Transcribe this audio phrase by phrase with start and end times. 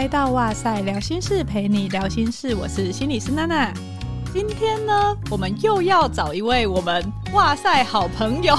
[0.00, 2.54] 来到哇塞聊心事，陪你聊心事。
[2.54, 3.70] 我是心理师娜娜。
[4.32, 8.56] 今天呢，我们又要找一位我们哇塞好朋友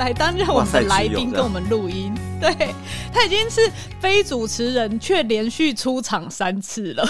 [0.00, 2.12] 来担任我们的来宾，跟我们录音。
[2.40, 2.74] 对，
[3.12, 3.70] 他已经是
[4.00, 7.08] 非主持人，却连续出场三次了。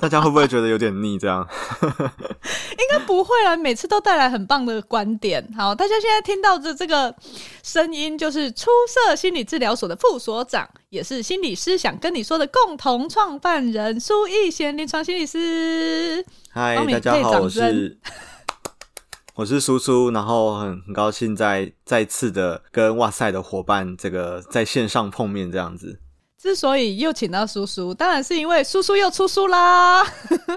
[0.00, 1.18] 大家会不会觉得有点腻？
[1.18, 1.46] 这样
[1.82, 5.46] 应该不会啦，每次都带来很棒的观点。
[5.56, 7.14] 好，大家现在听到的这个
[7.62, 16.24] 声音，就是出色心理治疗所的副所长，也是心理师想跟你说的共同创办人苏逸贤临床心理师。
[16.50, 17.98] 嗨，大家好，我是
[19.34, 26.00] 我是苏苏，然后很很高兴在再次的跟哇塞的伙伴这个在线上碰面这样子。
[26.40, 30.04] 之所以又请到叔叔，当然是因为叔叔又出书啦，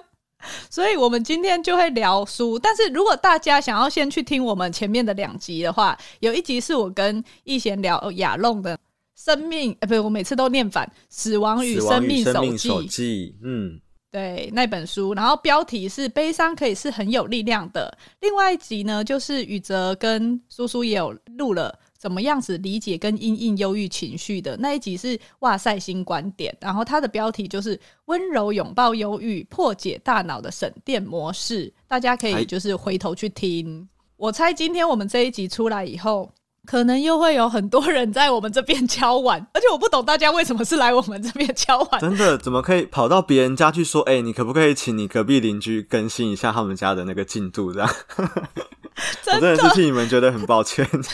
[0.70, 2.60] 所以我们今天就会聊书。
[2.60, 8.78] 但是如果大家想要先去听我们前面的两集的话，有一集是我跟逸贤聊亚弄的
[9.16, 12.70] 生命，呃，不是，我每次都念反，《死亡与生命手记》。
[12.74, 13.80] 手记，嗯，
[14.12, 17.98] 对，那本书，然后标题是“悲伤可以是很有力量的”。
[18.22, 21.76] 另外一集呢，就是宇哲跟叔叔也有录了。
[22.02, 33.88] 怎么样子理解跟因应忧郁情绪的那一集是哇塞新观点，然后它的标题就是温柔拥抱忧郁，破解大脑的省电模式，大家可以就是回头去听。
[34.18, 36.34] 我猜今天我们这一集出来以后，
[36.66, 42.00] 可能又会有很多人在我们这边敲碗，而且我不懂大家为什么是来我们这边敲碗。
[42.00, 44.02] 真的怎么可以跑到别人家去说？
[44.04, 47.74] 哎、欸，你可不可以请你隔壁邻居更新一下他们家的那个进度？
[47.74, 47.90] 这样。
[49.24, 50.86] 真的，我真的是替你们觉得很抱歉。
[50.92, 51.10] 不是，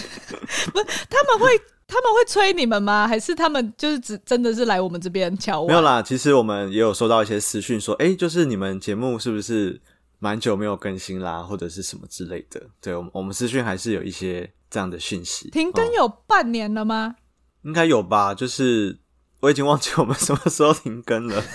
[1.10, 3.08] 他们会他们会催你们吗？
[3.08, 5.68] 还是他们就是只真的是来我们这边敲碗？
[5.68, 9.80] 没有啦，其实我们也有收到一些私讯说，哎、欸，就是你们节目是不是
[10.20, 12.62] 蛮久没有更新啦，或者是什么之类的？
[12.82, 15.50] 对，我们我们私讯还是有一些这样的讯息。
[15.52, 17.16] 停更有半年了吗？
[17.64, 19.00] 应该有吧，就是
[19.42, 21.44] 我已经忘记我们什么时候停更了。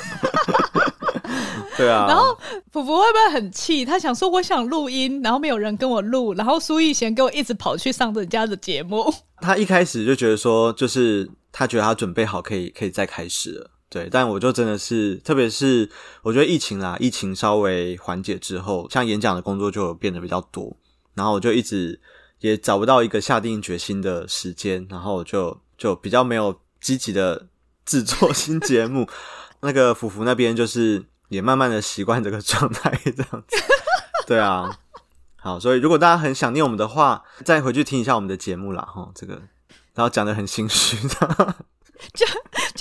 [1.74, 2.38] 对啊，然后
[2.70, 3.82] 普普会不会很气？
[3.82, 9.12] 他想说，我想录音，然后没有人跟我录，然后苏逸贤给我一直跑去上人家的节目。
[9.40, 13.70] 他一开始就觉得说，就是他觉得他准备好可以可以再开始了。
[13.92, 15.88] 对，但我就真的是，特别是
[16.22, 20.74] 我觉得疫情啦，疫情稍微缓解之后，像演讲的工作就变得比较多，
[21.14, 22.00] 然后我就一直
[22.40, 27.46] 也找不到一个下定决心的时间，然后就就比较没有积极的
[27.84, 29.06] 制作新节目。
[29.60, 31.04] 那个福福那边就是。
[31.28, 33.56] 也慢慢的习惯这个状态，这样子，
[34.26, 34.68] 对啊，
[35.36, 39.40] 好，所以如果大家很想念我们的话，再回去听一下我们的节目啦，齁，这个，
[39.94, 40.98] 然后讲得很心虚，
[42.12, 42.26] 就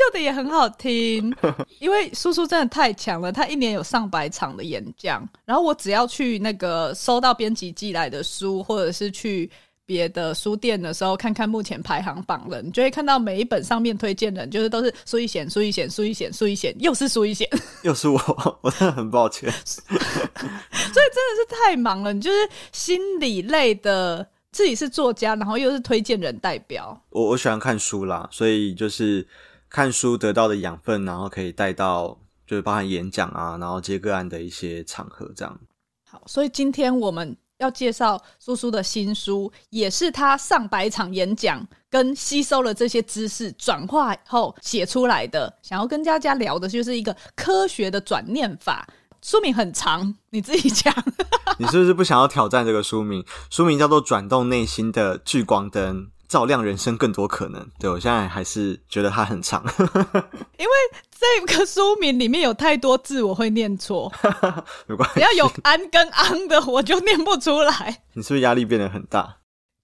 [0.01, 1.34] 就的也很好听，
[1.79, 9.50] 因为叔叔真的太强了，他一年有上百场的演讲，然后我只要去那个收到编辑寄来的书，或者是去。
[9.84, 17.45] 别的书店的时候，看看目前排行榜了，你就会看到每一本上面推荐的人，就是都是苏一贤、苏一贤、苏一贤、苏一贤，又是苏一贤，
[17.83, 19.51] 又是我，我真的很抱歉。
[19.66, 22.38] 所以真的是太忙了，你就是
[22.72, 26.97] 心理类的，自己是作家，然后又是推荐人代表。
[27.09, 29.28] 我我喜欢看书啦，所以就是
[29.72, 35.59] 看书得到的养分，然后可以带到就是包含演讲啊，然后接个案的一些场合这样。
[36.08, 37.36] 好，所以今天我们。
[37.62, 45.60] 要介绍苏苏的新书，也是他上百场演讲跟吸收了这些知识转化后写出来的。
[45.62, 48.88] 想要跟大家聊的就是一个科学的转念法。
[49.22, 50.92] 书名很长，你自己讲。
[51.60, 53.24] 你是不是不想要挑战这个书名？
[53.52, 56.06] 书名叫做《转动内心的聚光灯》。
[56.31, 57.69] 照亮人生更多可能。
[57.78, 59.62] 对，我现在还是觉得它很长，
[60.58, 60.72] 因为
[61.12, 64.09] 这个书名里面有太多字，我会念错。
[64.88, 68.03] 没关系，只要有“安”跟“昂”的，我就念不出来。
[68.16, 69.40] 你是不是压力变得很大？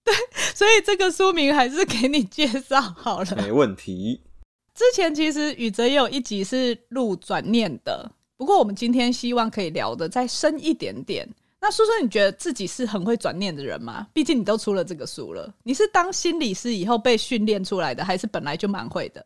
[0.06, 0.16] 对，
[0.56, 3.36] 所以这个书名还是给你介绍好了。
[3.36, 4.22] 没问题。
[4.74, 11.28] 之前其实宇哲也有一集是录转念的，不过我们今天希望可以聊得再深一点点。
[11.60, 14.08] 那苏苏，你觉得自己是很会转念的人吗？
[14.14, 19.26] 毕竟你都出了这个书了，你是当心理师以后被训练出来的，还是本来就蛮会的？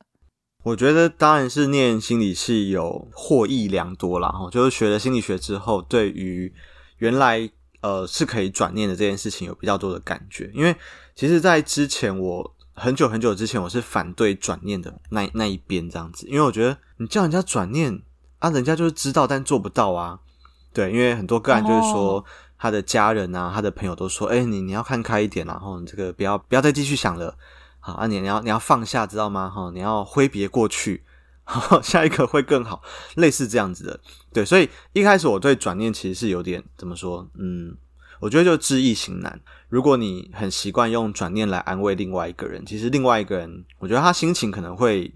[0.63, 4.29] 我觉得当然是念心理系有获益良多啦。
[4.29, 6.53] 哈，就是学了心理学之后，对于
[7.00, 7.50] 原来
[7.81, 10.50] 呃是可以转念的这件事情有比较多的感觉。
[10.53, 10.73] 因为
[11.15, 18.01] 其实，在之前我很久很久之前，我是反对转念的那那一边这样子，因为我觉得你叫人家转念
[18.39, 20.19] 啊，人家就是知道但做不到啊。
[20.73, 22.23] 对，因为很多个案就是说，
[22.57, 27.38] 他的家人啊，他的朋友都说，哎、欸，你你要看开一点，然后你这个不要不要再继续想了，
[27.79, 29.50] 好啊，你你要你要放下，知道吗？
[29.50, 31.03] 哈，你要挥别过去，
[31.44, 32.81] 好，下一个会更好，
[33.15, 34.00] 类似这样子的。
[34.31, 37.27] 对，所以一开始我对转念其实是有点怎么说？
[37.38, 37.75] 嗯，
[38.19, 39.41] 我觉得就知易行难。
[39.68, 45.13] 如果你很习惯用转念来安慰另外一个人，其实另外一个人，我觉得他心情可能会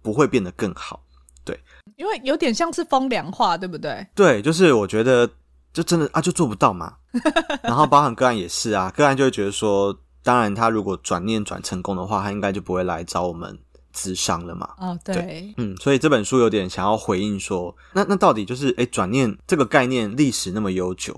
[0.00, 1.02] 不会变得更好。
[1.46, 1.58] 对，
[1.96, 4.06] 因为有点像是风凉话，对不对？
[4.16, 5.26] 对，就是我觉得
[5.72, 6.94] 就真的啊，就做不到嘛。
[7.62, 13.56] 然后包含个案也是啊，个案就会觉得说，当然他如果转念转成功的话，他应该就不会来找我们
[13.94, 14.74] 咨商了嘛。
[14.78, 21.14] 哦，对，对，嗯，所以这本书有点想要回应说，那那到底就是诶，转念这个概念历史那么悠久，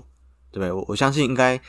[0.51, 0.71] 对不对？
[0.71, 1.59] 我我相信应该。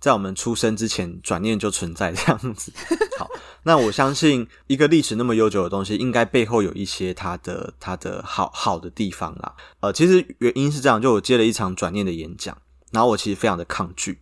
[0.00, 2.72] 在我们出生之前，转念就存在这样子。
[3.18, 3.28] 好，
[3.64, 9.54] 那我相信一个历史那么悠久的东西，应该背后有一些它的它的好好的地方啦。
[9.80, 12.56] 呃，其实原因是这样，就我接了一场转念的演讲，
[12.92, 14.18] 然后我其实非常的抗拒，因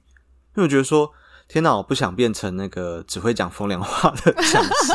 [0.56, 1.12] 为我觉得说。
[1.48, 4.92] 天哪，我不想变成那个只会讲风凉话的讲师，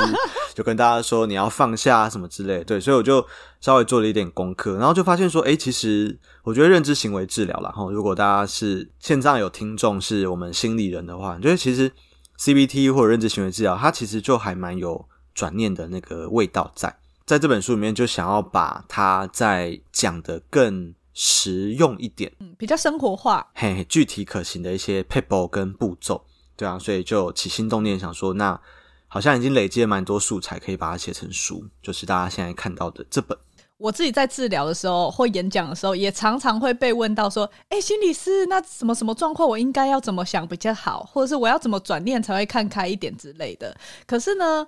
[0.54, 3.26] 就跟大家说你要放下什么之类，对，所以我就
[3.62, 11.90] 稍微做了一点功课，然后就发现说，诶，其实我觉得认知行为治疗啦，齁，如果大家是现在有听众是我们心理人的话，你觉得其实
[12.38, 16.94] CBT 或者认知行为治疗，它其实就还蛮有转念的那个味道在，
[17.26, 26.26] 在这本书里面就想要把它再讲的更实用一点，嗯，比较生活化，嘿，嘿，具体可行的一些撇步跟步骤。
[26.62, 28.62] 对啊，所以就起心动念想说，那
[29.08, 33.36] 好像已经累积了蛮多素材，可以把它写成书，就是大家现在看到的这本。
[33.78, 43.76] 我自己在治疗的时候或演讲的时候，也常常会被问到说：“哎，心理师，那什么什么状况，我应该要怎么想比较好，或者是我要怎么转念才会看开一点之类的。”
[44.06, 44.68] 可是呢，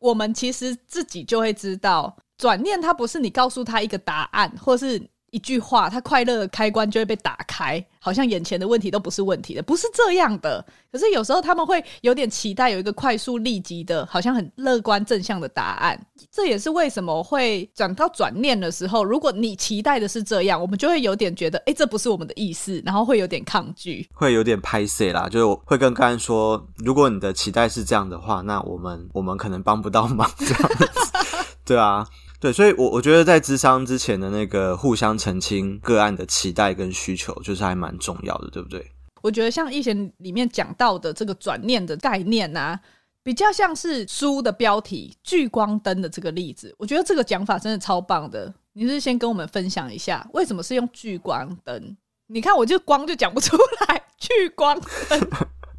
[0.00, 5.00] 我们其实自己就会知道，转念它不是你告诉他一个答案，或是。
[5.30, 10.64] 一句话，他快乐的开关就会被打开，好像眼前的问题都不是问题的，不是这样的。
[10.90, 16.00] 可是有时候他们会有点期待有一个快速立即的，好像很乐观正向的答案。
[16.30, 30.88] 这也是为什么会讲到转念的时候，如果你期待的是这样，我们就会有点觉得，哎，这不是我们的意思，然后会有点抗拒，会有点拍谢啦，就是会跟刚刚说，如果你的期待是这样的话，那我们我们可能帮不到忙，这样子，
[31.66, 32.06] 对啊。
[32.40, 38.92] 对，所以我，我我觉得在咨商之前的那个互相澄清个案的期待跟需求，就是还蛮重要的，对不对？
[39.20, 42.78] 我觉得像以前里面讲到的这个转念的概念啊，
[43.24, 46.72] 比较像是书的标题“聚光灯”的这个例子。
[46.78, 48.54] 我觉得这个讲法真的超棒的。
[48.72, 51.96] 你是，是先跟我们分享一下，为什么是用聚光灯？
[52.28, 53.56] 你看，我就光就讲不出
[53.88, 55.28] 来， 聚光灯。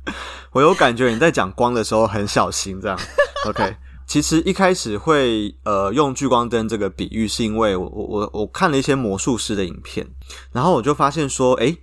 [0.51, 2.99] 我有感觉你在讲光的时候很小心，这样
[3.47, 3.73] OK。
[4.09, 10.07] 其实一开始会呃用聚光灯这个比喻，是因为我我我我看了一些魔术师的影片，
[10.51, 11.77] 然后我就发现说，诶，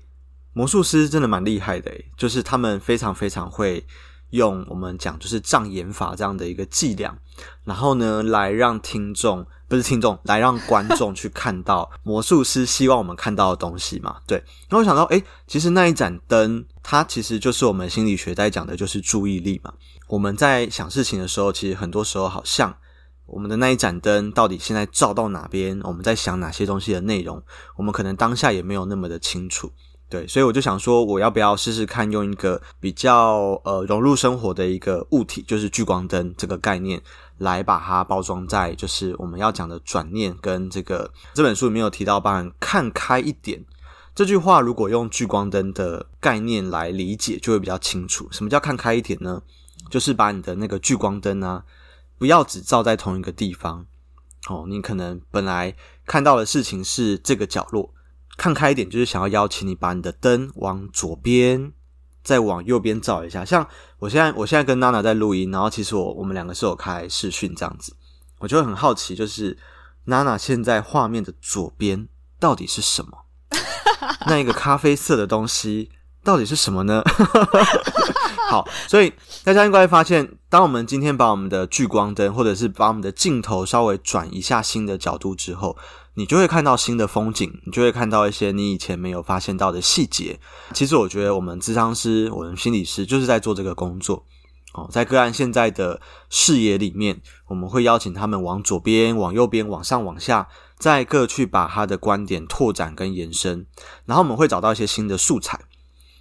[0.53, 3.87] 魔术师真的蛮厉害的，就是他们非常非常会
[4.31, 7.17] 用我们讲就是障眼法这样的一个伎俩，
[7.63, 14.39] 然后呢来让听众不是听众来让观众去看到 魔术师希望我们看到的东西嘛，对。
[14.69, 19.73] 然后我想到，诶，其实那一盏灯，它其实就是我们心理学在讲的就是注意力嘛。
[20.09, 22.77] 我们在想事情的时候，其实很多时候好像
[23.27, 27.43] 我们的那一盏灯到底现在照到哪边，我们在想哪些东西的内容，
[27.77, 29.73] 我们可能当下也没有那么的清楚。
[30.09, 37.03] 对，所以我就想说，我要不要试试看用一个比较呃融入生活的一个物体，就是聚光灯这个概念，
[37.39, 43.65] 来把它包装在就是我们要讲的转念跟这个这本书里面有提到，包含看开一点
[44.15, 48.29] 这句话，如果用聚光灯的概念来理解，就会比较清楚。
[48.31, 49.43] 什么叫看开一点呢？
[49.91, 51.65] 就是把你的那个聚光灯啊，
[52.19, 53.87] 不要只照在同一个地方
[54.49, 54.65] 哦。
[54.69, 55.75] 你可能本来
[56.07, 57.93] 看到的事情是这个角落，
[58.37, 61.73] 看开一点，就是想要邀请你把你的灯往左边，
[62.23, 63.45] 再往右边照一下。
[63.45, 63.67] 像
[63.99, 67.95] 我现在，我现在跟娜娜在录音，然后其实我我们两个是有开视讯这样子，
[68.39, 69.57] 我就会很好奇，就是
[70.05, 73.25] 娜娜现在画面的左边到底是什么？
[74.27, 75.91] 那一个咖啡色的东西
[76.27, 77.03] 到底是什么呢？
[78.51, 79.13] 好，所以
[79.45, 85.77] 大家应该会发现，当我们今天把我们的聚光灯，或者是把我们的镜头稍微转一下新的角度之后，
[86.15, 90.39] 你就会看到新的风景，你就会看到一些你以前没有发现到的细节。
[90.75, 94.25] 其实我觉得，我们咨商师、我们心理师就是在做这个工作。
[94.75, 103.67] 哦，在个案现在的视野里面，我们会邀请他们往左边、往右边、往上、往下，再各去把他的观点拓展跟延伸，
[104.05, 105.59] 然后我们会找到一些新的素材。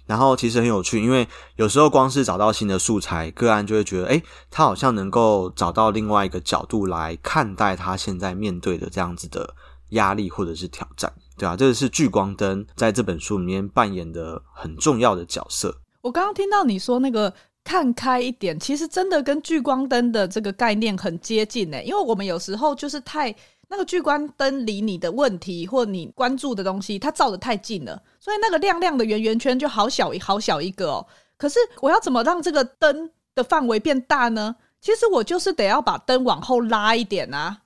[0.06, 9.54] 然后其实很有趣，因为有时候光是找到新的素材，个案就会觉得，诶，他好像能够找到另外一个角度来看待他现在面对的这样子的
[9.90, 15.76] 压力或者是挑战，对啊，这个是聚光灯在这本书里面扮演的很重要的角色。
[16.02, 17.32] 我刚刚听到你说那个
[17.64, 23.34] 看开一点，其实真的跟聚光灯的这个概念很接近诶，因为我们有时候就是太。
[23.68, 31.06] 那个聚光灯离你的问题或你关注的东西，它照得太近了，所以那个亮亮的圆圆圈就好小一好小一个哦。
[31.36, 34.56] 可是我要怎么让这个灯的范围变大呢？
[34.80, 37.62] 其实我就是得要把灯往后拉一点啊。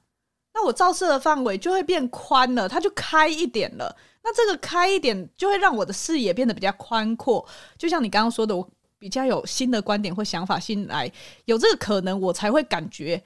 [0.54, 3.94] 那我照射的范围就会变宽了，它就开一点了。
[4.22, 7.46] 那这个开一点，就会让我的视野变得比较宽阔。
[7.78, 11.10] 就像你刚刚说的，我比较有新的观点或想法进来，
[11.44, 13.22] 有这个可能，我才会感觉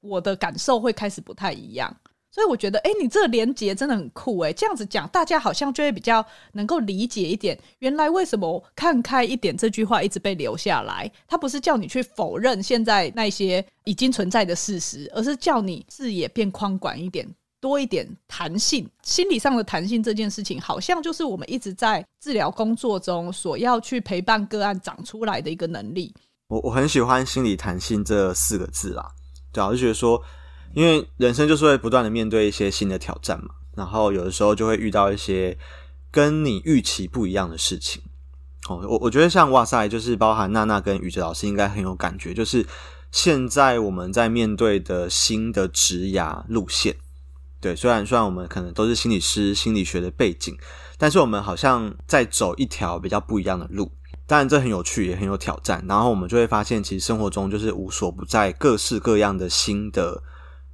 [0.00, 1.96] 我的感受会开始不太一样。
[2.38, 7.58] 所以我觉得，哎，你这个连结真的很酷诶，这样子讲，大家好像就会比较能够理解一点。
[7.80, 11.10] 原来为什么看开一点这句话一直被留下来？
[11.26, 17.28] 它不是叫你去否认现在那些已经存在的事实，而是叫你视野变宽广一点，
[17.60, 18.88] 多一点弹性。
[19.02, 26.14] 心理上的弹性这件事情，好像就是我们一直在治疗工作中所要去陪伴个案长出来的一个能力。
[26.46, 29.10] 我我很喜欢“心理弹性”这四个字啦，
[29.52, 30.22] 对啊，就觉得说。
[30.74, 35.56] 因为人生就是会不断的面对一些新的挑战嘛，然后有的时候就会遇到一些
[36.10, 38.02] 跟你预期不一样的事情。
[38.68, 42.66] 哦，我我觉得像哇塞，就是包含娜娜跟宇哲老师应该很有感觉，就是
[43.10, 46.94] 现在我们在面对的新的职涯路线，
[47.60, 50.56] 对，虽然虽然我们可能都是心理师、心理学的背景，
[50.98, 53.90] 但是我们好像在走一条比较不一样的路。
[54.26, 55.82] 当然这很有趣，也很有挑战。
[55.88, 60.22] 然后我们就会发现，其实生活中就是无所不在，各式各样的新的。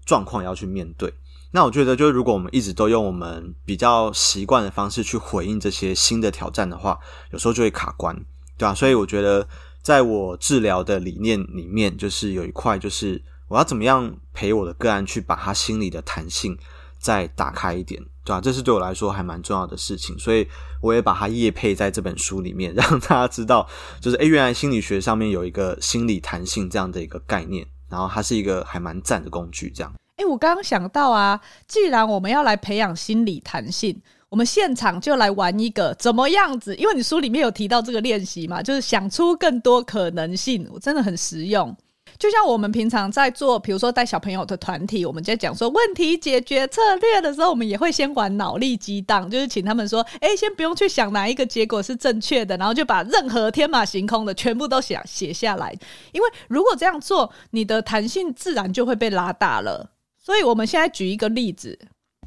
[0.04, 1.12] 状况要去面对，
[1.52, 6.99] 那我觉得就是如果我们一直都用我们比较习惯的方式去回应这些新的挑战的话，
[7.30, 8.14] 有时候就会卡关，
[8.58, 8.75] 对吧？
[8.75, 9.46] 所以我觉得
[9.82, 16.58] 在我治疗的理念里面，就是有一块就是我要怎么样陪我的个案去把他心里的弹性
[16.99, 18.40] 再打开一点，对吧？
[18.40, 20.49] 这是对我来说还蛮重要的事情，所以
[20.80, 23.68] 我也把它业配在这本书里面，让大家知道，
[24.00, 27.66] 就是诶，原来心理学上面有一个心理弹性这样的一个概念。
[27.91, 29.93] 然后它是一个还蛮赞的工具，这样。
[30.17, 36.75] 哎，我刚刚想到啊，既然我们要来培养心理弹性，我们现场就来玩一个怎么样子？
[36.76, 41.76] 因为你书里面有提到这个练习嘛，就是想出更多可能性，我真的很实用。
[42.18, 55.76] 就像我们平常在做，比如说带小朋友的团体，我们在讲说问题解决策略的时候，我们也会先玩脑力激荡，就是请他们说，哎，先不用去想哪一个结果是正确的，然后就把任何天马行空的全部都写写下来。
[56.12, 59.90] 因为如果这样做，你的弹性自然就会被拉大了。
[60.23, 61.78] 所以我们现在举一个例子。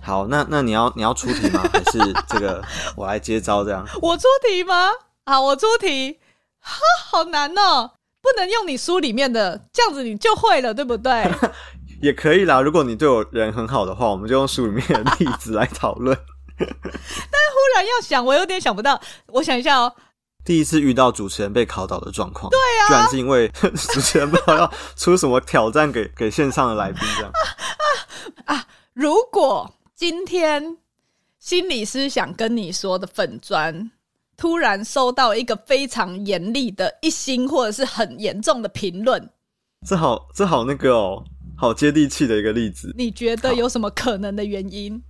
[0.03, 1.67] 好，那那你要你要出题吗？
[1.74, 2.63] 还是这个
[2.96, 3.84] 我来接招这样？
[4.01, 4.89] 我出题吗？
[5.25, 6.20] 好，我出题。
[6.60, 6.77] 哈，
[7.10, 7.91] 好难哦。
[8.27, 11.31] 不能用你书里面的，这样子你就会了，对不对？
[12.01, 16.15] 也可以啦，如果你对我人很好的话，我们就用书里面的例子来讨论。
[16.57, 19.00] 但忽然要想，我有点想不到。
[19.27, 19.93] 我想一下哦。
[20.43, 23.48] 第一次遇到主持人被考倒的状况，对啊，居然是因为
[23.93, 27.31] 主持人不知道要出什么挑战给给线上的来宾这样。
[28.43, 30.77] 啊，啊，如果今天
[31.39, 33.91] 心理师想跟你说的粉专。
[34.38, 39.29] 突然收到一个非常严厉的一星，或者是很严重的评论，
[39.88, 41.24] 这好，这好那个哦，
[41.58, 42.94] 好接地气的一个例子。
[42.96, 45.01] 你觉得有什么可能的原因？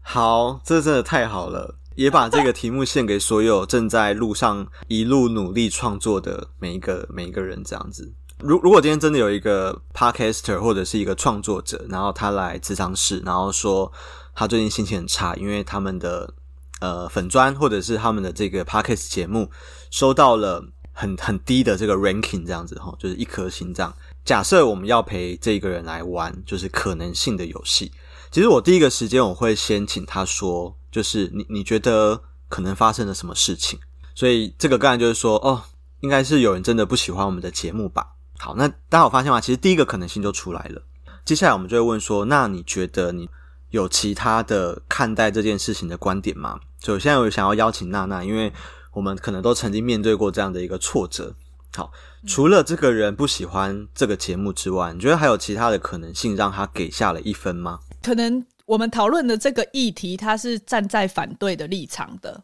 [0.00, 7.60] 好，好，这真的太好了，也把这个题目献给所有正在路上一路努力创作的每一个每一个人。
[7.64, 13.90] 这样子，如如果今天真的有一个 podcaster 或者是一个创作者，然后他来咨商室，然后说
[14.36, 16.32] 他最近心情很差，因为他们的。
[16.80, 19.50] 呃，粉砖或者是他们的这个 podcast 节目
[19.90, 23.94] 收到了很很低的这个 ranking，这样子齁，就是一颗心脏。
[24.24, 27.90] 假设我们要陪这个人来玩，就是可能性的游戏。
[28.30, 33.78] 其实我第一个时间我会先请他说，就是你你觉得可能发生了什么事情？
[34.14, 35.62] 所以这个刚才就是说，哦，
[36.00, 38.06] 应该是有人真的不喜欢我们的节目吧。
[38.38, 39.40] 好，那大家有发现吗？
[39.40, 40.82] 其实第一个可能性就出来了。
[41.24, 43.28] 接下来我们就会问说，那你觉得你
[43.70, 46.58] 有其他的看待这件事情的观点吗？
[46.80, 48.52] 就现在，我想要邀请娜娜，因为
[48.92, 51.34] 我们可能都曾经面对过这样的一个挫折。
[51.76, 51.92] 好，
[52.26, 57.80] 除了这个人不喜欢这个节目之外，你觉得还有其他的可能性让他给下了一分吗？
[58.02, 62.42] 可能我们讨论的这个议题，他是站在反对的立场的。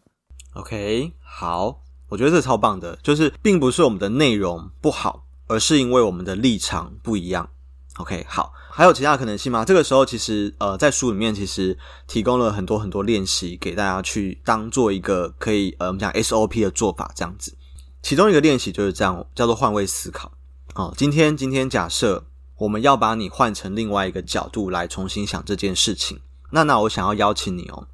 [0.53, 7.49] OK，好，我觉得这超棒的，就是并不是我们的内容不好，而是因为我们的立场不一样。
[7.97, 9.65] OK，好，还有其他可能性吗？
[9.65, 11.79] 这个时候其实呃，在书里面其实
[12.09, 17.57] 提供了很多很多练习给大家去当做一个可以呃，我们讲 SOP 的做法这样子。
[18.03, 20.33] 其中一个练习就是这样，叫做换位思考。
[20.75, 22.27] 哦，今天今天假设
[22.59, 26.19] 我们要把你换成另外一个角度来重新想这件事情，
[26.51, 27.87] 那那我想要邀请你哦，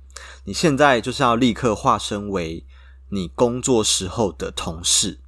[0.44, 2.64] 你现在就是要立刻化身为
[3.10, 5.20] 你工作时候的同事，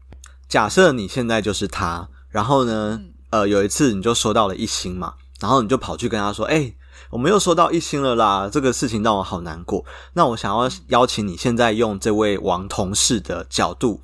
[0.48, 6.72] 假设你现在就是他，然后呢，嗯呃，有一次你就收到了一星嘛，然后你就跑去跟他说：“诶，
[7.10, 9.84] 我们又收到一星了啦，这个事情让我好难过。
[10.12, 14.00] 那我想要邀请你现在用这位王同事的角度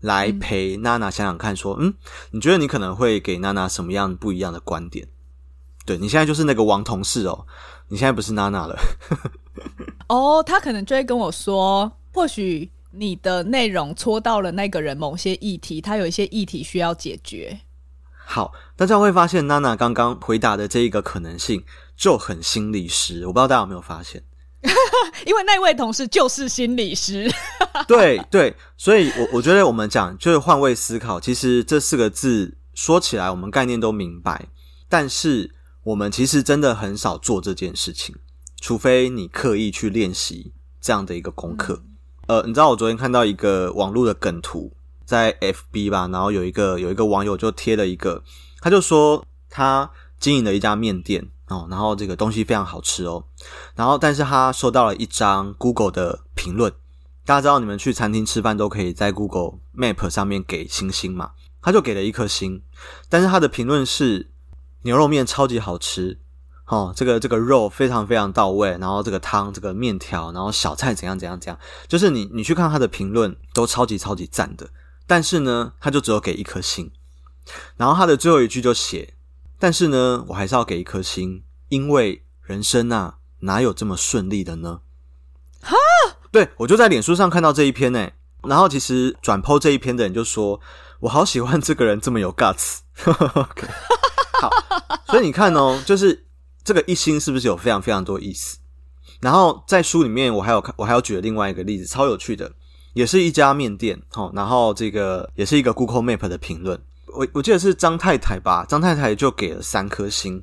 [0.00, 1.92] 来陪娜娜想想看，说，嗯，
[2.30, 5.08] 你觉得你可能会给娜娜什么样不一样的观点？
[5.84, 7.44] 对，你现在就是那个王同事哦，
[7.88, 8.78] 你现在不是娜娜了。
[10.08, 17.58] 哦，他可能就会跟我说，或许你的内容戳到了那个人某些议题，他有一些议题需要解决。
[18.30, 21.64] 好，大家会发现娜娜刚刚回答的这一个可能性
[21.96, 24.22] 就很心理师，我不知道大家有没有发现，
[25.24, 27.26] 因为那位同事就是心理师。
[27.88, 34.46] 对对，所以我我觉得我们讲就是换位思考，其实这四个字说起来我们概念都明白，
[34.90, 35.50] 但是
[35.84, 38.14] 我们其实真的很少做这件事情，
[38.60, 41.82] 除非你刻意去练习这样的一个功课。
[42.26, 44.70] 嗯、呃，你知道我昨天看到一个网络的梗图。
[45.08, 48.22] 在 FB 吧，然后有一个有一个网友就贴了一个，
[48.60, 53.24] 他就说他经营了一家面店哦，然后这个东西非常好吃哦，
[53.74, 56.70] 然后但是他收到了一张 Google 的评论，
[57.24, 61.30] 大家知道你们去餐厅吃饭都可以在 Google Map 上面给星星嘛，
[61.62, 62.62] 他就给了一颗星，
[63.08, 64.30] 但是他的评论是
[64.82, 66.18] 牛肉面超级好吃
[66.66, 74.68] 哦，这个这个肉非常非常到位，然后这个汤这个面条，然后小菜怎样怎样怎样，就是你你去看他的评论都超级超级赞的。
[75.08, 76.92] 但是呢，他就只有给一颗星，
[77.78, 79.14] 然后他的最后一句就写
[79.58, 84.82] ：“但是呢，我还是要给一颗星，因为人生啊，哪有这么顺利的呢？”
[85.64, 85.74] 哈，
[86.30, 88.10] 对，我就在脸书上看到这一篇呢，
[88.42, 90.60] 然后其实转 po 这一篇的人就说
[91.00, 92.80] ：“我好喜欢这个人这么有 guts。
[93.02, 93.66] ”OK，
[94.42, 94.50] 好，
[95.06, 96.26] 所以你看哦，就是
[96.62, 98.58] 这个一星是不是有非常非常多意思？
[99.20, 102.52] 然后在书里面，我还有看，我还有举了另外一个例子，超有趣的。
[102.98, 106.76] 也是一家面店，哦，然后这个也是一个 Google Map 的评论，
[107.14, 110.42] 我我记得是张太太吧，张太太就给了三颗星。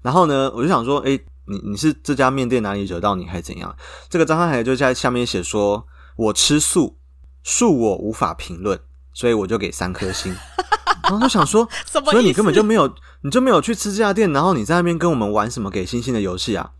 [0.00, 3.76] 然后呢，我就想说，诶，你你是这家面店哪里惹到你，还是怎样？
[4.08, 6.96] 这个张太太就在下面写说，我吃素，
[7.44, 8.80] 素我无法评论，
[9.12, 10.34] 所以我就给三颗星。
[11.04, 16.70] 然后就想说，所以你根本就没有，你就没有去吃这家店，然后你在那边跟我们玩什么给星星的游戏啊？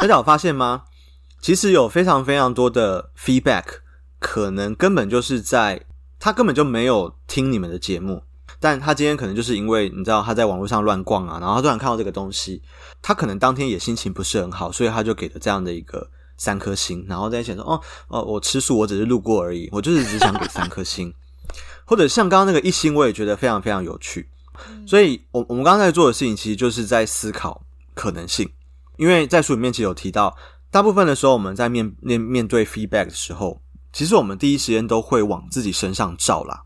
[0.00, 0.84] 大家有发现吗？
[1.42, 3.64] 其实有非常非常多的 feedback，
[4.22, 5.84] 可能根本就是在
[6.20, 8.22] 他根本就没有听你们的节目，
[8.60, 12.62] 但他今天可能就是因为你知道他在网络上乱逛啊，然后他突然看到这个东西，
[13.02, 21.12] 他可能当天也心情不是很好，所以他就给了这样的一个三颗星，然后在想说哦 哦，我吃素，我只是路过而已，我就是只想给三颗星，
[21.84, 24.28] 或者像刚刚那个一星，我也觉得非常非常有趣，
[24.86, 27.60] 所以我我们刚刚在做的事情，其实就是在思考
[27.94, 28.48] 可能性，
[28.96, 30.36] 因为在书里面其实有提到。
[30.70, 33.60] 大部分的时候，我们在面面面对 feedback 的时候，
[33.92, 36.62] 其实我们第一时间都会往自己身上照啦。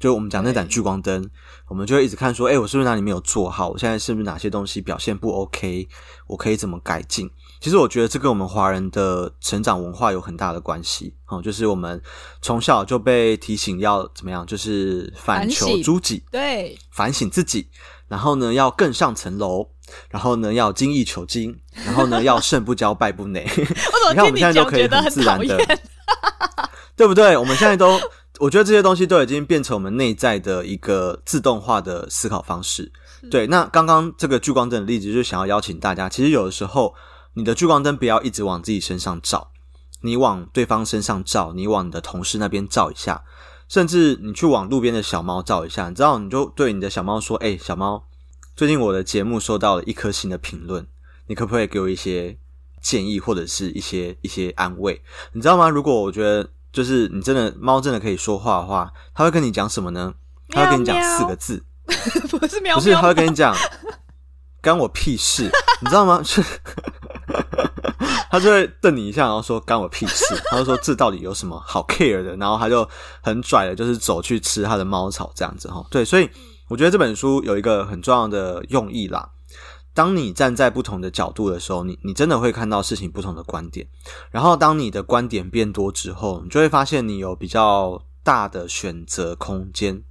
[0.00, 1.28] 就我们讲那盏聚光灯，
[1.66, 3.68] 我们就会一直看说，诶，我是不是哪里没有做好？
[3.68, 5.88] 我现在是不是哪些东西表现不 OK？
[6.28, 7.28] 我可以怎么改进？
[7.60, 11.16] 其实我觉得这跟我们华人的成长文化有很大的关系。
[11.26, 12.00] 哦，就是我们
[12.40, 17.68] 从小就被提醒要怎么样，就是反求诸己，对，反省自己，
[18.06, 19.70] 然后呢，要更上层楼。
[20.10, 23.42] 然后呢，要精益求精，然后呢，要胜不骄败不馁。
[23.56, 25.56] 你看我们现在都可以很自然的，
[26.96, 27.36] 对不对？
[27.36, 28.00] 我们现在都，
[28.38, 32.90] 我觉得这些东西都已经变成我们内在的一个自动化的思考方式。
[33.30, 36.94] 对，那刚刚这个聚光灯的例子，就是想要邀请大家，其实有的时候
[37.34, 39.50] 你的聚光灯不要一直往自己身上照，
[40.02, 43.22] 你往对方身上照，你往你的同事那边照一下，
[43.68, 48.04] 甚至你去往路边的小猫照一下，你知道，你就对你的小猫说：“哎，小猫。”
[48.54, 50.86] 最近我的节目收到了一颗星的评论，
[51.26, 52.38] 你可不可以给我一些
[52.80, 55.00] 建议或者是一些一些安慰？
[55.32, 55.68] 你知道吗？
[55.68, 60.14] 如果我觉得就是你真的猫真的可以说话的话，它会跟你讲什么呢？
[60.50, 61.64] 它会跟你讲四个字，
[62.38, 63.54] 不是喵，不是，它会跟你讲
[64.60, 66.22] 干我屁事，你知道吗？
[66.24, 66.42] 是，
[68.30, 72.36] 他就会瞪你一下，然后说干我屁事， 他就说这到底有什么好 care 的？
[72.36, 72.88] 然后他就
[73.22, 75.84] 很拽的，就是走去吃他的猫草这样子哈。
[75.90, 76.28] 对，所以。
[76.70, 79.26] 我觉得这本书有一个很重要的用意啦。
[79.94, 83.86] 当你站在不同的角度的时候，你你真的会看到事情不同的观点。
[84.30, 90.02] 然后，当你的观点变多之后，你就会发现你有比较大的选择空间。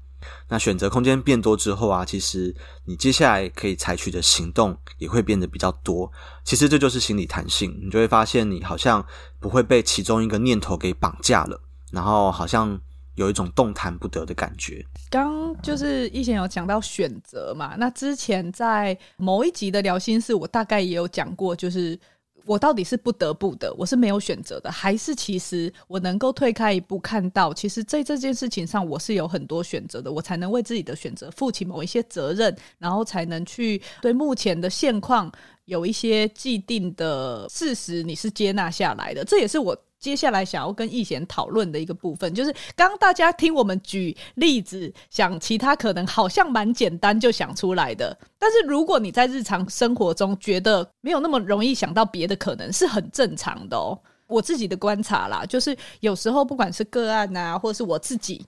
[0.50, 2.54] 那选择空间变多之后啊，其实
[2.86, 6.12] 你接下来可以采取的行动也会变得比较多。
[6.44, 9.06] 其实这就是心理弹性，你就会发现你好像
[9.40, 11.62] 不会被其中一个念头给绑架了，
[11.92, 12.80] 然后好像。
[13.18, 14.84] 有一种动弹不得的感觉。
[15.10, 22.00] 刚就是以前有讲到选择嘛，那之前在某一集的聊心事，我大概也有讲过，就是
[22.46, 35.30] 我到底是不得不的，我是没有选择的，还是其实我能够退开一步，看到其实在这件事情上我是有很多选择的，我才能为自己的选择负起某一些责任，然后才能去对目前的现况
[35.66, 39.26] 有一些既定的事实，你是接纳下来的。
[39.26, 53.98] 这也是我接下来想要跟易贤讨论的一个部分，就是刚刚大家听我们举例子，想其他可能好像蛮简单就想出来的，但是如果你在日常生活中觉得没有那么容易想到别的可能，是很正常的哦。
[54.28, 58.46] 我自己的观察啦，就是有时候不管是个案啊，或是我自己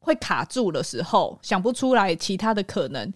[0.00, 3.12] 会卡住的时候，想不出来其他的可能，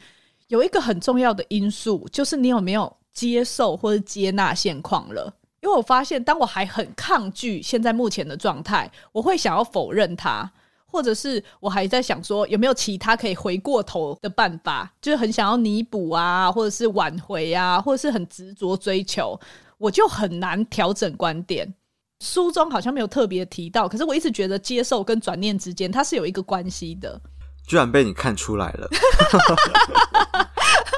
[0.47, 5.35] 有一个很重要的因素，就是你有没有接受或者接纳现况了。
[5.65, 10.47] 因为我发现，当我还很抗拒现在目前的状态，我会想要否认它，
[10.85, 19.41] 或者是我还在想说有没有其他可以回过头的办法，就是很想要弥补啊，或者是挽回啊，或者是很执着追求，
[19.79, 21.73] 我就很难调整观点。
[22.21, 27.19] 书中好像没有特别提到，可是我一直觉得接受跟转念之间，它是有一个关系的。
[27.67, 28.87] 居然被你看出来了。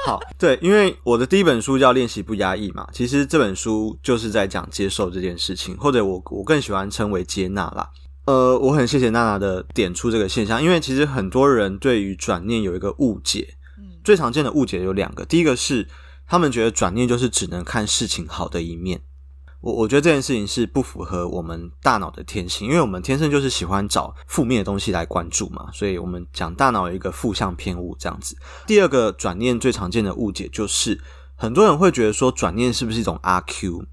[0.07, 7.89] 好， 对，因为我的第一本书叫《练习不压抑》嘛，其实这本书就是在讲接受这件事情，或者我我更喜欢称为接纳啦。
[8.25, 13.55] 呃，我很谢谢娜娜的点出这个现象，因为其实很多人对于转念有一个误解，
[14.01, 15.85] 最常见的误解有两个，第一个是
[16.25, 19.01] 他们觉得转念就是只能看事情好的一面。
[19.59, 28.37] 我我觉得这件事情是不符合我们大脑的天性，因为我们天生就是喜欢找负面的东西来关注嘛，所以我们讲大脑有一个负向偏误这样子。
[28.67, 31.01] 第二个转念最常见的误解就是，
[31.35, 33.83] 很多人会觉得说转念是不是一种阿 Q，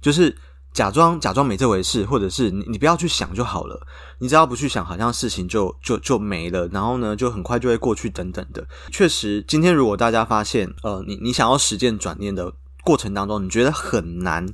[0.00, 0.34] 就是
[0.72, 3.86] 假装假装没这回事，或者是你你不要去想就好了，
[4.18, 8.66] 你只要不去想，好像事情就就就没了，然后呢就很快就会过去等等的。
[8.90, 12.50] 确实，今天如果大家发现，呃，你你想要实践转念的
[12.82, 14.46] 过程当中，你觉得很难。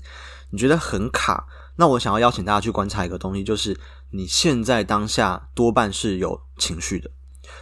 [0.50, 3.78] 你觉得很卡，那我想要邀请大家去观察一个东西，就是
[4.10, 7.10] 你现在当下多半是有情绪的，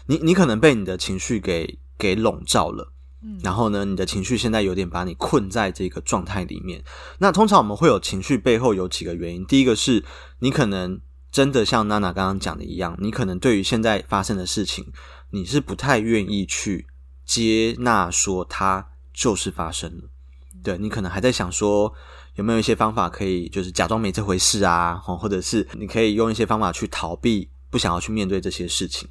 [0.06, 6.84] 你你可能被你的情绪给给笼罩了，嗯，然后呢，你的情绪现在有点把你困在这个状态里面。
[7.18, 10.04] 那通常我们会有情绪背后有几个原因，第一个是
[10.38, 11.00] 你可能
[11.32, 14.92] 真的像娜娜刚刚讲的一样，你可能对于现在发生的事情，
[15.30, 16.86] 你是不太愿意去
[17.24, 20.04] 接纳，说它就是发生了，
[20.62, 21.92] 对，你可能还在想说。
[22.36, 24.94] 有没有一些方法可以就是假装没这回事啊？
[24.94, 29.08] 或者是你可以用一些方法去逃避，不想要去面对这些事情。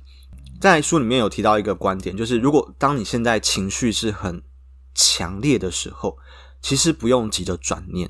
[0.62, 4.42] 在书里面有提到一个观点，就是如果当你现在情绪是很
[4.94, 6.18] 强烈的时候，
[6.62, 8.10] 其实不用急着转念。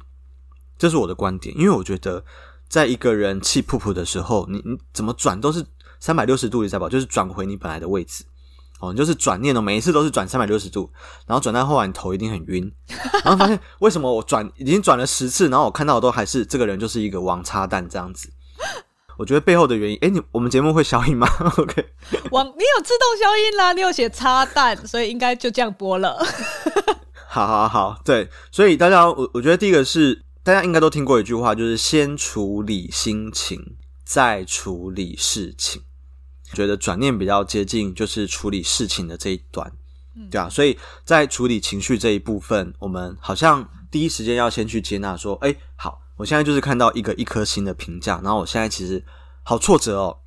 [0.77, 2.23] 这是我的观点，因为我觉得
[2.67, 5.65] 在一个人气噗噗的时候，你你怎么转都是
[5.99, 6.89] 三百六十度，你知道吧？
[6.89, 8.25] 就是转回你本来的位置。
[8.79, 10.91] 哦，你就是转念哦，每一次都是转三百六十度，
[11.25, 12.71] 然后转到后来你头一定很晕，
[13.23, 18.29] 然后发现 为什么我转已经转了十次，然后我看到的都还是这个人就是一个王插蛋这样子。
[19.17, 21.25] 我觉得背后的原因，哎，你我们节目会消音吗？
[21.57, 21.85] OK，
[22.31, 26.17] 王，你有自动消音啦，你有写插蛋，所以应该就这样播了。
[27.29, 35.81] 好好好，对，所以大家我我觉得第一个是大家应该都听过一句话，就是先处理心情，再处理事情。
[36.53, 39.71] 觉得转念比较接近，就是处理事情的这一端，
[40.29, 49.03] 对啊，所以在处理情绪这一部分，我们好像第一时间要先去接纳，说，哎，好，我现在就是看到一个一颗星的评价，然后我现在其实
[49.43, 50.17] 好挫折哦，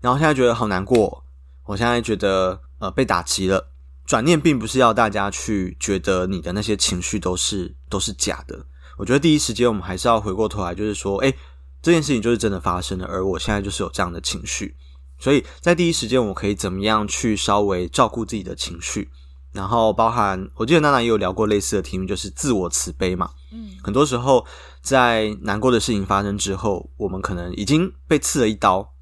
[0.00, 1.24] 然后现在觉得好难过，
[1.66, 3.70] 我现在觉得呃被打击了。
[4.06, 8.66] 转念并不是要大家去觉得你的那些情绪都是都是假的，
[8.98, 11.32] 我觉得第一时间我们还是要回过头来，就是说，哎，
[11.80, 14.76] 这件事情就是真的发生了，而我现在就是有这样的情绪。
[15.24, 19.08] 所以在第一时间，我可以怎么样去稍微照顾自己的情绪？
[19.52, 23.30] 然后包含，我记得娜娜也有聊过类似的题目，就是自我慈悲嘛。
[23.50, 24.44] 嗯，很多时候
[24.82, 28.92] 在难过的事情发生之后，我们可能已经被刺了一刀，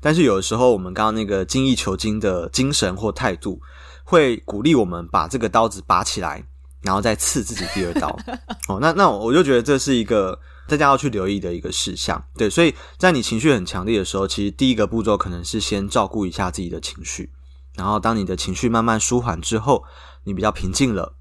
[0.00, 3.60] 但是有的时候我们刚刚那个精益求精的精神或态度，
[4.04, 6.42] 会鼓励我们把这个刀子拔起来，
[6.80, 8.08] 然后再刺自己第二刀。
[8.68, 10.40] 哦，那那我就觉得这是一个。
[10.68, 17.32] 大家要去留意的一个事项，对，所以在你情绪很强烈的时候，其实第一个步骤可能是先照顾一下自己的情绪，
[17.74, 19.82] 然后当你的情绪慢慢舒缓之后，
[20.24, 21.14] 你比较平静了，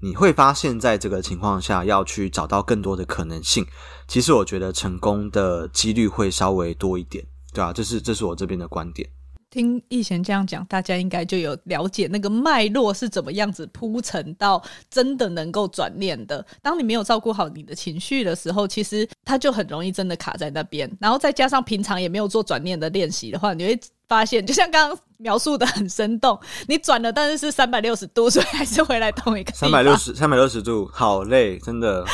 [0.00, 3.64] 你会发现在这个情况下要去找到更多的可能性，
[4.08, 7.72] 其实我觉得成功的几率会稍微多一点，对吧？
[7.72, 9.08] 这是这是我这边的观点。
[9.50, 16.44] 听易贤这样讲，大家应该就有了解那个脉络是怎么样子铺陈到真的能够转念的。
[16.62, 20.90] 当你没有照顾好你的情绪的时候，其实它就很容易真的卡在那边。
[21.00, 32.04] 然后再加上平常也没有做转念的练习的话，你会发现，就像刚刚描述的很生动，你转了，但是是三百六十度，所以还是回来同一个三百六十三百六十度，好累，真的。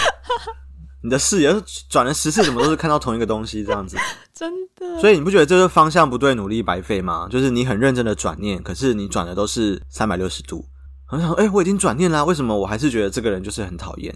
[1.03, 1.55] 你的视野
[1.91, 3.99] 转了十次，怎么都是看到同一个东西这样子，
[4.35, 5.01] 真的。
[5.01, 7.29] 所以你不觉得这个方向不对，努力白费吗？
[7.31, 10.67] 就是你很认真的转念，可是你转的都是三百六十度。
[11.11, 14.13] 我想说，哎、欸，我已经转念啦，为什么我还是觉得这个人就是很讨厌？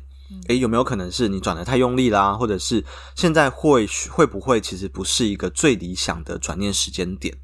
[0.48, 2.34] 诶，有没有可能是你转的太用力啦？
[2.34, 7.34] 或者是现在会会不会其实不是一个最理想的转念时间点？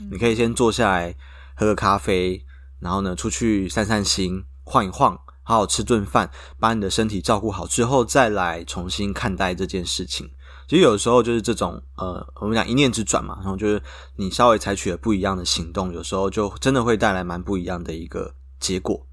[0.00, 1.14] 嗯、你可以先坐下来
[1.56, 2.44] 喝个咖啡，
[2.80, 10.28] 然后呢出去散散心，晃一晃，好好吃顿饭，把你的身体照顾好之后，再来重新看待这件事情。
[10.68, 13.82] 其实有时候就是这种呃，我们讲一念之转嘛，然后就是
[14.16, 19.06] 你稍微采取了不一样的行动，有时候就真的会带来蛮不一样的一个结果。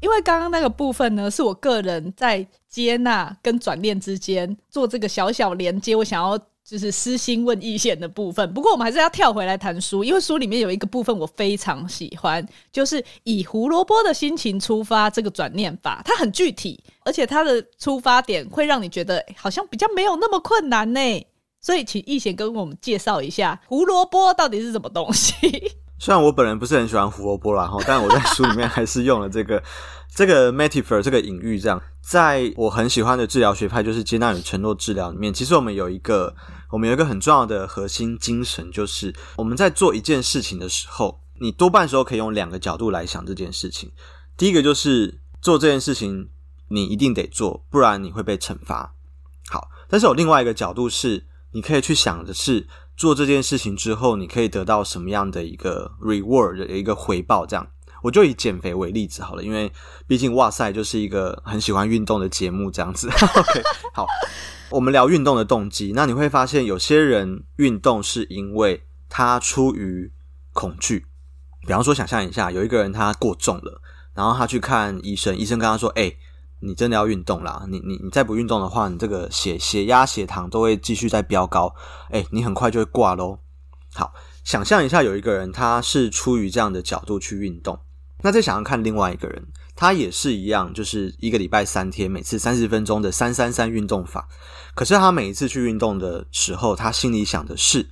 [0.00, 8.52] 因为刚刚那个部分呢，是我个人在接纳跟转念之间做这个小小连接，我想要就是私心问意见的部分。
[8.52, 21.00] 不过我们还是要跳回来谈书，因为书里面有一个部分我非常喜欢，就是以胡萝卜的心情出发这个转念法，它很具体，而且它的出发点会让你觉得好像比较没有那么困难呢。
[21.60, 25.34] 所以请易贤跟我们介绍一下胡萝卜到底是什么东西。
[25.98, 29.60] 虽然我本人不是很喜欢胡萝卜啦，哈，但我在书里面还是用了这个
[30.14, 36.32] 这个 metaphor 这个隐喻，这样，在我很喜欢的治疗学派，就是接纳与承诺治疗里面，其实我们有一个
[36.70, 43.90] 我们有一个很重要的核心精神，就是我们在做一件事情的时候，你多半时候可以用两个角度来想这件事情。
[44.36, 46.30] 第一个就是做这件事情
[46.68, 48.94] 你一定得做，不然你会被惩罚。
[49.50, 52.66] 好，但是有另外一个角度是，你可以去想的是。
[52.98, 57.46] 做这件事情之后，你可以得到什么样的一个 reward 的一个回报？
[57.46, 57.64] 这样，
[58.02, 59.70] 我就以减肥为例子好了，因为
[60.08, 63.08] 毕竟哇塞就是一个很喜欢运动的节目，这样子。
[63.94, 64.04] 好，
[64.70, 65.92] 我们聊运动的动机。
[65.94, 70.12] 那你会发现，有些人运动是因为他出于
[70.52, 71.06] 恐惧，
[71.66, 73.80] 比方说，想象一下，有一个人他过重了，
[74.14, 76.12] 然后他去看医生，医生跟他说：“哎。”
[76.60, 77.64] 你真的要运动啦！
[77.68, 81.72] 你你你再不运动的话，你这个血血压、血糖都会继续在飙高，
[82.10, 83.38] 诶，你很快就会挂喽。
[83.94, 87.78] 好，想象一下，有一个人他是出于这样的角度去运动，
[88.24, 89.46] 那再想想看，另外一个人
[89.80, 94.26] 他也是一样，就是一个礼拜三天，每次三十分钟的三三三运动法。
[94.74, 97.88] 可是他每一次去运动的时候，他心里想的是，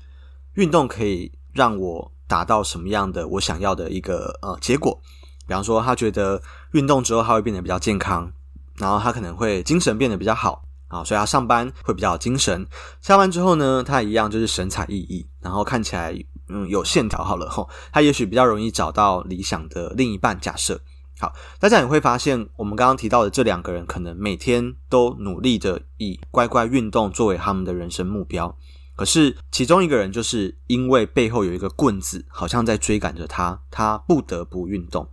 [0.55, 5.01] 运动可以让我达到什么样的我想要的一个呃结果？
[5.47, 8.33] 比方说，他觉得运动之后他会变得比较健康。
[8.79, 12.67] 然后他可能会精神变得比较好啊，所以他上班会比较精神。
[13.01, 16.13] 下班之后呢，他一样就是神采奕奕，然后看起来
[16.49, 17.67] 嗯有线条好了吼。
[17.91, 20.39] 他也许比较容易找到理想的另一半。
[20.39, 20.79] 假设
[21.19, 28.57] 好，大家也会发现，我们刚刚提到的这两个人，可能每天都努力的以乖乖运动作为他们的人生目标。
[28.95, 35.09] 可是其中一个人就是因为背后有一个棍子，好像在追赶着他，他不得不运动。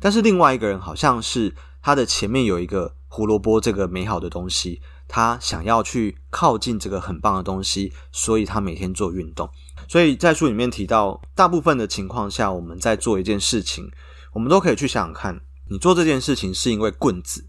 [0.00, 2.94] 但是另外一个人好像是他的前面有一个。
[3.14, 9.50] 胡萝卜这个美好的东西，他想要去靠近这个很棒的东西，所以他每天做运动。
[9.86, 13.90] 所以在书里面提到，大部分的情况下，我们在做一件事情，
[14.32, 15.40] 我们都可以去想想看，
[15.70, 17.46] 你做这件事情是因为棍子，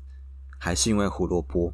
[0.59, 1.73] 还是因为胡萝卜？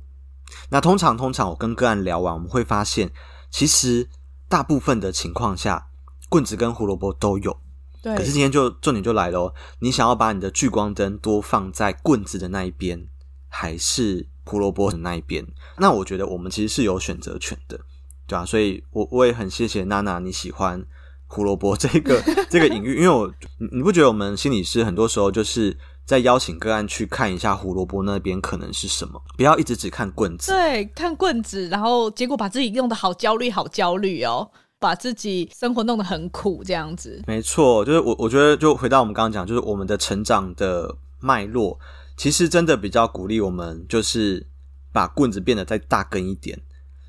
[0.69, 3.11] 那通常，通常我跟个案聊完，我们会发现，
[3.49, 4.09] 其实
[4.47, 5.87] 大部分的情况下，
[6.29, 7.59] 棍子跟胡萝卜都有。
[8.01, 8.15] 对。
[8.15, 13.07] 可是今天就重点就来了哦，你想要把你的聚光灯多放在棍子的那一边。
[13.51, 15.43] 还是胡萝卜的那一边，
[15.79, 17.79] 那我觉得我们其实是有选择权的，
[18.27, 20.85] 对啊，所以我我也很谢谢娜娜你喜欢
[21.29, 23.31] 胡萝卜这个 这个隐喻，因为我
[23.71, 37.21] 你不觉得我们心理师很多时候就是在邀请个案去看一下胡萝卜那边可能是什么，不要一直只看棍子，对，看棍子，然后结果把自己弄得好焦虑，好焦虑哦，把自己生活弄得很苦这样子。
[37.27, 41.79] 没错，就是我我觉得就回到我们刚刚讲，就是我们的成长的脉络。
[42.17, 44.47] 其实真的比较鼓励我们，就是
[44.91, 46.59] 把棍子变得再大根一点。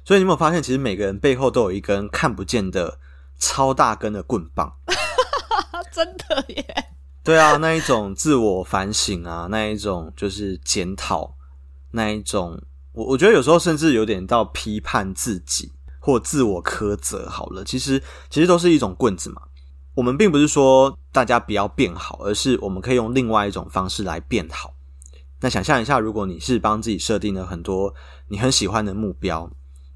[0.05, 2.99] 所以你有没有发现，其实每个人背后都有一根看不见的
[3.41, 4.73] 超大根的棍棒？
[5.91, 6.65] 真的耶！
[7.25, 11.35] 对啊，那一种自我反省啊，那一种就是检讨，
[11.91, 17.29] 那一种我我觉得有时候甚至有点到批判自己或自我苛责。
[17.29, 18.01] 好了，其实
[18.31, 19.43] 其实都是一种棍子嘛。
[19.95, 24.73] 我们并不是说大家不要变好，而是我们可以用另外一种方式来变好。
[25.41, 27.93] 那想象一下，如果你是帮自己设定了很多
[28.29, 29.51] 你很喜欢的目标，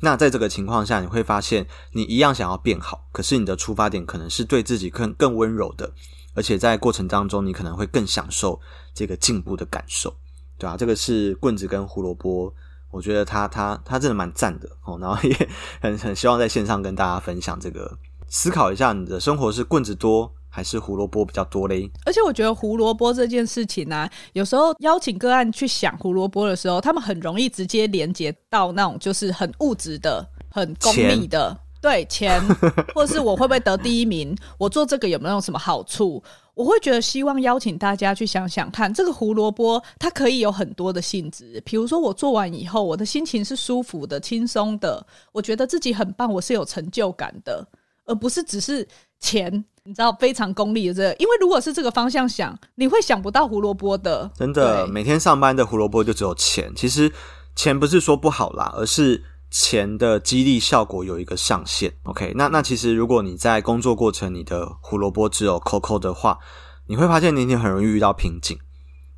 [0.05, 5.90] 那在这个情况下，你会发现你一样想要变好，可是你的出发点可能是对自己更更温柔的，
[6.35, 8.61] 而且在过程当中，你可能会更享受
[8.93, 10.14] 这个进步的感受，
[10.59, 12.53] 对啊，这个是棍子跟胡萝卜，
[12.90, 15.49] 我觉得他他他真的蛮赞的哦，然后也
[15.81, 20.31] 很很希望在线上跟大家分享这个，思考一下你的生活是棍子多。
[20.55, 32.40] 还是胡萝卜比较多嘞，而且我觉得胡萝卜这件事情呢、啊，有时候邀请个案去想胡萝卜的时候，他们很容易直接连接到那种就是很物质的、很功利的，对钱，
[32.95, 34.33] 或是我会不会得第一名？
[34.57, 36.23] 我做这个有没有什么好处？
[36.55, 41.61] 我会觉得希望邀请大家去想想看，这个胡萝卜它可以有很多的性质。
[41.64, 47.67] 比如说，我做完以后，我的心情是舒服的、轻松的，我觉得自己很棒，我是有成就感的，
[48.05, 48.87] 而不是只是
[49.19, 49.64] 钱。
[49.87, 54.31] 你知道非常功利的这个，因为如果是这个方向想，你会想不到胡萝卜的。
[54.35, 56.73] 真的，每天上班的胡萝卜就只有钱。
[56.75, 57.12] 其实
[57.55, 61.92] 钱不是说不好啦，而是钱的激励效果有一个上限。
[62.05, 66.38] OK，那那其实如果你在工作过程，你的胡萝卜只有扣扣的话，
[66.87, 68.57] 你会发现你很容易遇到瓶颈，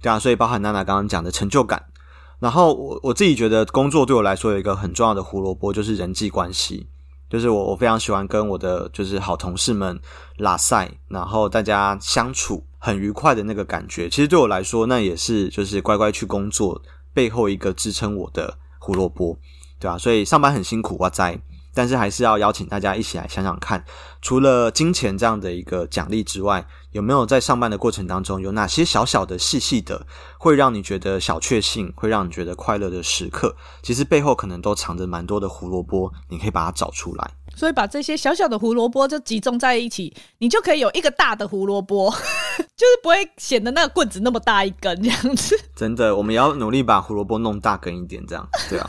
[0.03, 0.19] 对啊。
[0.19, 1.85] 所以包含娜娜刚刚讲的成就感，
[2.41, 6.89] 然后我我自己觉得工作对我来说有一个很重要的胡萝卜，就是人际关系。
[7.29, 9.99] 就是我，我非常喜欢跟我的就是好同事们
[10.37, 14.09] 拉赛，然后大家相处很愉快的那个感觉。
[14.09, 16.81] 其实对我来说，那也是就是乖乖去工作
[17.13, 19.37] 背后一个支撑我的胡萝卜，
[19.79, 19.99] 对吧？
[19.99, 21.39] 所以上班很辛苦，哇塞！
[21.77, 23.85] 但是还是要邀请大家一起来想想看，
[24.23, 30.07] 除了金钱这样的一个奖励之外，有没有在上班的过程当中有哪些小小的、细细的，
[30.39, 33.55] 会让你觉得小确幸，会让你觉得快乐的时刻？
[33.83, 37.31] 其实背后可能都藏着蛮多的胡萝卜，你可以把它找出来。
[37.55, 42.11] 所以把这些小小的胡萝卜就集中在一起，你就可以有一个大的胡萝卜，
[42.75, 45.55] 就是不会显得那个棍子那么大一根这样子。
[45.75, 48.87] 真的，我们也要努力把胡萝卜弄大根一点，这样对啊。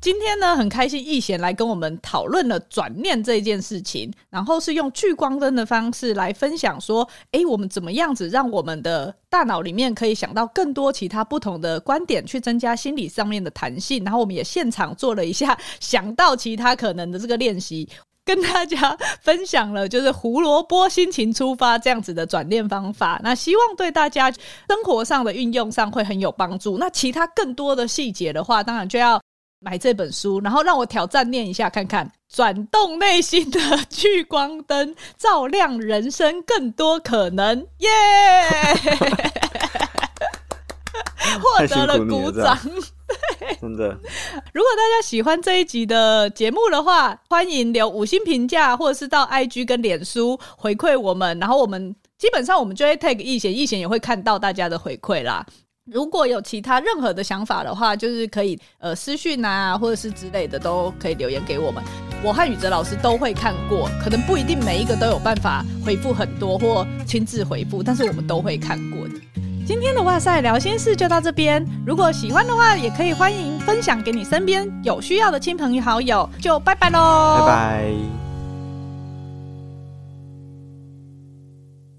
[0.00, 14.02] 今天呢，很开心易贤来跟我们讨论了转念这件事情，然后是用聚光灯的方式来分享说，诶，我们怎么样子让我们的大脑里面可以想到更多其他不同的观点，去增加心理上面的弹性。
[14.02, 17.86] 然后我们也现场做了一下想到其他可能的这个练习，
[18.24, 23.20] 跟大家分享了就是胡萝卜心情出发这样子的转念方法。
[23.22, 26.78] 那希望对大家生活上的运用上会很有帮助。
[26.78, 29.20] 那其他更多的细节的话，当然就要。
[29.60, 37.88] 买这本书，然后让我挑战念一下看看，转动内心的聚光灯，照亮人生更多可能，耶、
[38.82, 39.30] yeah!
[41.40, 42.58] 获得了鼓掌，
[43.60, 43.90] 真的。
[44.52, 55.44] 如果大家喜欢这一集的节目的话，欢迎留五星评价，或者是到 IG 跟脸书回馈我们，然后我们基本上我们就会 tag 易贤，易贤也会看到大家的回馈啦。
[55.92, 61.82] 如果有其他任何的想法的话，就是可以呃私讯啊，或者是之类的，都可以留言给我们。
[62.22, 69.14] 我和宇哲老师都会看过，可能不一定每一个都有办法回复很多或亲自回复，但是我们都会看过的。
[69.66, 76.28] 今天的哇塞聊心事就到这边，如果喜欢的话，也可以欢迎分享给你身边有需要的亲朋好友。
[76.40, 78.29] 就拜拜喽，拜拜。